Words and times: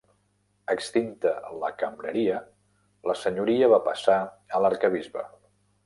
Extinta 0.73 1.33
la 1.63 1.69
cambreria, 1.83 2.39
la 3.11 3.17
senyoria 3.25 3.71
va 3.75 3.83
passar 3.91 4.17
a 4.23 4.65
l'arquebisbe. 4.67 5.29